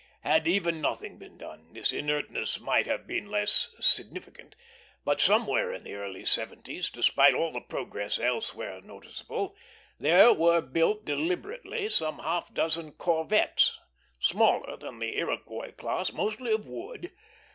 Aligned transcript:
Had 0.21 0.47
even 0.47 0.81
nothing 0.81 1.19
been 1.19 1.37
done, 1.37 1.73
this 1.73 1.91
inertness 1.93 2.59
might 2.59 2.87
have 2.87 3.05
been 3.05 3.29
less 3.29 3.69
significant; 3.79 4.55
but 5.05 5.21
somewhere 5.21 5.71
in 5.71 5.83
the 5.83 5.93
early 5.93 6.25
seventies, 6.25 6.89
despite 6.89 7.35
all 7.35 7.51
the 7.51 7.61
progress 7.61 8.17
elsewhere 8.17 8.81
noticeable, 8.81 9.55
there 9.99 10.33
were 10.33 10.59
built 10.59 11.05
deliberately 11.05 11.87
some 11.87 12.17
half 12.17 12.51
dozen 12.51 12.93
corvettes, 12.93 13.79
smaller 14.17 14.75
than 14.75 14.97
the 14.97 15.15
Iroquois 15.19 15.73
class, 15.73 16.11
mostly 16.11 16.51
of 16.51 16.67
wood. 16.67 17.11